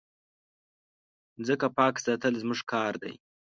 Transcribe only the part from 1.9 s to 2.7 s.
ساتل زموږ